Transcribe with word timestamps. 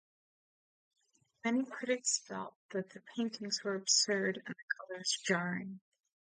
Many 1.45 1.63
critics 1.63 2.17
felt 2.17 2.55
that 2.71 2.89
the 2.89 3.01
"paintings 3.01 3.63
were 3.63 3.75
absurd 3.75 4.37
and 4.47 4.55
the 4.55 4.75
colours 4.87 5.15
jarring". 5.27 5.79